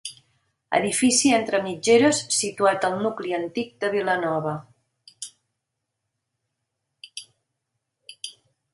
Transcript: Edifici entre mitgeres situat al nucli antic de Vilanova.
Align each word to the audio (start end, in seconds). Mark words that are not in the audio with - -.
Edifici 0.77 1.33
entre 1.37 1.59
mitgeres 1.65 2.21
situat 2.37 2.87
al 2.89 2.97
nucli 3.05 3.37
antic 3.41 3.77
de 3.85 3.93
Vilanova. 3.99 4.57